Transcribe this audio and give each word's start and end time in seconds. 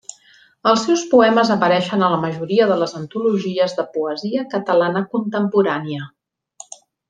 Els 0.69 0.85
seus 0.85 1.03
poemes 1.11 1.51
apareixen 1.55 2.05
a 2.07 2.09
la 2.13 2.17
majoria 2.23 2.67
de 2.73 2.79
les 2.85 2.97
antologies 3.01 3.77
de 3.81 3.87
poesia 3.99 4.47
catalana 4.57 5.05
contemporània. 5.15 6.11